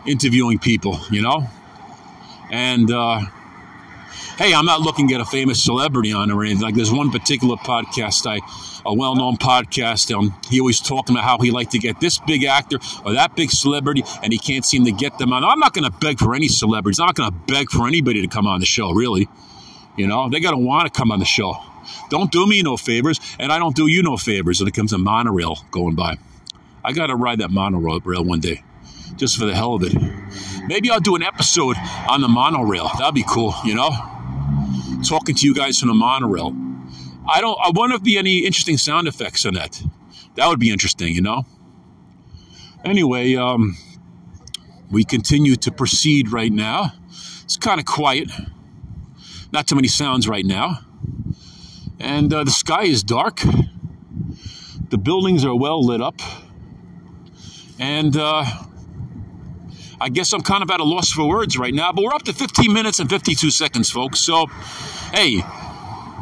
interviewing 0.07 0.59
people, 0.59 1.01
you 1.11 1.23
know? 1.23 1.49
And, 2.51 2.91
uh, 2.91 3.21
hey, 4.37 4.55
I'm 4.55 4.67
not 4.67 4.81
looking 4.81 5.13
at 5.13 5.21
a 5.21 5.25
famous 5.25 5.63
celebrity 5.63 6.13
on 6.13 6.31
or 6.31 6.45
anything. 6.45 6.63
Like 6.63 6.75
there's 6.75 6.93
one 6.93 7.11
particular 7.11 7.57
podcast, 7.57 8.27
I, 8.27 8.41
a 8.87 8.95
well-known 8.95 9.37
podcast. 9.37 10.15
Um, 10.15 10.35
he 10.49 10.61
always 10.61 10.81
talked 10.81 11.11
about 11.11 11.25
how 11.25 11.39
he 11.39 11.51
liked 11.51 11.73
to 11.73 11.79
get 11.79 12.01
this 12.01 12.19
big 12.19 12.45
actor 12.45 12.79
or 13.05 13.13
that 13.15 13.35
big 13.37 13.51
celebrity, 13.51 14.03
and 14.23 14.33
he 14.33 14.39
can't 14.39 14.65
seem 14.65 14.85
to 14.85 14.93
get 14.93 15.19
them 15.19 15.33
on. 15.33 15.45
I'm 15.45 15.59
not 15.59 15.75
going 15.75 15.91
to 15.91 15.99
beg 15.99 16.19
for 16.19 16.35
any 16.35 16.49
celebrities. 16.49 17.01
I'm 17.01 17.07
not 17.07 17.15
going 17.17 17.31
to 17.31 17.39
beg 17.53 17.71
for 17.71 17.87
anybody 17.87 18.23
to 18.23 18.29
come 18.29 18.47
on 18.47 18.61
the 18.61 18.67
show. 18.67 18.93
Really, 18.93 19.29
you 19.97 20.07
know, 20.07 20.29
they 20.31 20.41
got 20.41 20.53
to 20.53 20.59
want 20.59 20.93
to 20.93 20.97
come 20.97 21.11
on 21.11 21.19
the 21.19 21.25
show. 21.25 21.57
Don't 22.11 22.31
do 22.31 22.47
me 22.47 22.63
no 22.63 22.77
favors, 22.77 23.21
and 23.39 23.53
I 23.53 23.59
don't 23.59 23.77
do 23.77 23.87
you 23.87 24.03
no 24.03 24.17
favors 24.17 24.61
when 24.61 24.69
it 24.69 24.75
comes 24.75 24.91
to 24.93 24.99
monorail 24.99 25.59
going 25.71 25.95
by. 25.95 26.17
I 26.85 26.93
got 26.93 27.09
to 27.09 27.17
ride 27.17 27.41
that 27.41 27.51
monorail 27.51 28.01
one 28.25 28.41
day, 28.41 28.63
just 29.17 29.37
for 29.37 29.45
the 29.45 29.55
hell 29.55 29.75
of 29.75 29.83
it. 29.85 29.95
Maybe 30.67 30.91
I'll 30.91 31.01
do 31.01 31.17
an 31.17 31.23
episode 31.23 31.77
on 32.09 32.21
the 32.21 32.29
monorail. 32.29 32.91
That'd 32.99 33.15
be 33.15 33.25
cool, 33.29 33.55
you 33.65 33.75
know? 33.75 33.91
Talking 35.07 35.35
to 35.35 35.47
you 35.47 35.55
guys 35.55 35.79
from 35.79 35.89
the 35.89 35.95
monorail. 35.95 36.57
I 37.29 37.41
don't. 37.41 37.59
I 37.63 37.71
wonder 37.75 37.97
if 37.97 38.03
be 38.03 38.17
any 38.17 38.39
interesting 38.39 38.79
sound 38.79 39.07
effects 39.07 39.45
on 39.45 39.55
that. 39.55 39.83
That 40.37 40.49
would 40.49 40.59
be 40.59 40.71
interesting, 40.71 41.15
you 41.15 41.21
know. 41.21 41.45
Anyway, 42.85 43.35
um, 43.35 43.77
we 44.91 45.05
continue 45.05 45.57
to 45.57 45.71
proceed 45.71 46.33
right 46.33 46.53
now. 46.53 46.93
It's 47.45 47.57
kind 47.57 47.81
of 47.81 47.87
quiet. 47.87 48.31
Not 49.53 49.67
too 49.67 49.75
many 49.75 49.89
sounds 49.89 50.29
right 50.29 50.45
now. 50.45 50.79
And 52.01 52.33
uh, 52.33 52.45
the 52.45 52.51
sky 52.51 52.85
is 52.85 53.03
dark. 53.03 53.41
The 54.91 54.99
buildings 54.99 55.45
are 55.45 55.55
well 55.55 55.85
lit 55.85 56.01
up. 56.01 56.21
And 57.79 58.17
uh, 58.17 58.45
I 60.01 60.09
guess 60.09 60.33
I'm 60.33 60.43
kind 60.43 60.63
of 60.63 60.71
at 60.71 60.81
a 60.81 60.85
loss 60.85 61.11
for 61.11 61.29
words 61.29 61.59
right 61.59 61.75
now, 61.75 61.93
but 61.93 62.05
we're 62.05 62.15
up 62.15 62.23
to 62.25 62.33
15 62.33 62.73
minutes 62.73 63.01
and 63.01 63.11
52 63.11 63.51
seconds, 63.51 63.91
folks. 63.91 64.21
So, 64.21 64.47
hey, 65.13 65.43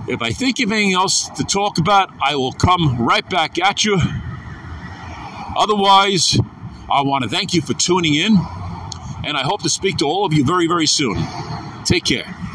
if 0.08 0.22
I 0.22 0.30
think 0.30 0.60
of 0.60 0.72
anything 0.72 0.94
else 0.94 1.28
to 1.30 1.44
talk 1.44 1.78
about, 1.78 2.10
I 2.22 2.36
will 2.36 2.52
come 2.52 2.98
right 2.98 3.28
back 3.28 3.58
at 3.58 3.84
you. 3.84 3.98
Otherwise, 5.56 6.38
I 6.90 7.02
want 7.02 7.24
to 7.24 7.30
thank 7.30 7.54
you 7.54 7.60
for 7.60 7.74
tuning 7.74 8.14
in, 8.14 8.36
and 9.24 9.36
I 9.36 9.42
hope 9.42 9.62
to 9.62 9.70
speak 9.70 9.98
to 9.98 10.06
all 10.06 10.24
of 10.24 10.32
you 10.32 10.44
very, 10.44 10.66
very 10.66 10.86
soon. 10.86 11.16
Take 11.84 12.04
care. 12.04 12.45